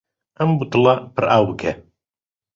ئەم 0.39 0.49
بوتڵە 0.57 0.93
پڕ 1.13 1.25
ئاو 1.31 1.43
بکە. 1.49 1.71